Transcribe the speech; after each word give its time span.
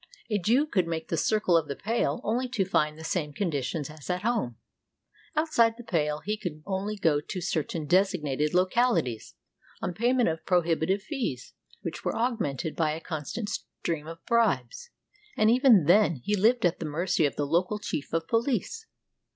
A 0.31 0.39
Jew 0.39 0.65
could 0.65 0.87
make 0.87 1.09
the 1.09 1.15
circle 1.15 1.55
of 1.55 1.67
the 1.67 1.75
Pale 1.75 2.21
only 2.23 2.49
to 2.49 2.65
find 2.65 2.97
the 2.97 3.03
same 3.03 3.33
conditions 3.33 3.87
as 3.87 4.09
at 4.09 4.23
home. 4.23 4.55
Outside 5.35 5.77
the 5.77 5.83
Pale 5.83 6.21
he 6.25 6.37
could 6.37 6.63
only 6.65 6.95
go 6.95 7.21
to 7.21 7.39
certain 7.39 7.85
designated 7.85 8.51
locaHties, 8.51 9.35
on 9.79 9.93
payment 9.93 10.27
of 10.27 10.43
prohibi 10.43 10.87
tive 10.87 11.03
fees, 11.03 11.53
which 11.83 12.03
were 12.03 12.15
augmented 12.15 12.75
by 12.75 12.93
a 12.93 12.99
constant 12.99 13.47
stream 13.47 14.07
of 14.07 14.25
bribes; 14.25 14.89
and 15.37 15.51
even 15.51 15.83
then 15.83 16.15
he 16.15 16.35
lived 16.35 16.65
at 16.65 16.79
the 16.79 16.85
mercy 16.87 17.27
of 17.27 17.35
the 17.35 17.45
local 17.45 17.77
chief 17.77 18.11
of 18.11 18.27
police. 18.27 18.87